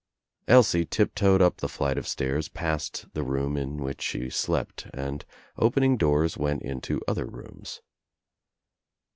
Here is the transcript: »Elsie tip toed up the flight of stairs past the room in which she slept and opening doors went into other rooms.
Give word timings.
»Elsie 0.47 0.83
tip 0.83 1.13
toed 1.13 1.43
up 1.43 1.57
the 1.57 1.69
flight 1.69 1.95
of 1.95 2.07
stairs 2.07 2.47
past 2.49 3.05
the 3.13 3.21
room 3.21 3.55
in 3.55 3.77
which 3.77 4.01
she 4.01 4.31
slept 4.31 4.87
and 4.95 5.25
opening 5.57 5.95
doors 5.95 6.35
went 6.35 6.63
into 6.63 7.01
other 7.07 7.27
rooms. 7.27 7.81